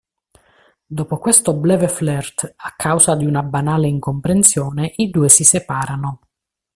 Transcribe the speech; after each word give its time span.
Dopo 0.83 1.19
questo 1.19 1.53
breve 1.55 1.87
flirt, 1.87 2.51
a 2.55 2.73
causa 2.75 3.13
di 3.15 3.23
una 3.23 3.43
banale 3.43 3.87
incomprensione, 3.87 4.93
i 4.95 5.11
due 5.11 5.29
si 5.29 5.43
separano. 5.43 6.21